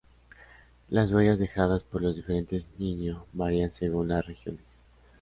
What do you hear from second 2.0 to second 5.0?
los diferentes Niño varían según las regiones.